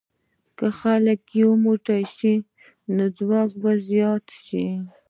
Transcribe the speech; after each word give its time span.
که 0.57 0.67
خلک 0.79 1.19
یو 1.41 1.51
موټی 1.65 2.03
شي، 2.15 2.33
نو 2.95 3.03
ځواک 3.17 3.49
به 3.61 3.71
زیات 3.87 4.25
شي. 4.45 4.65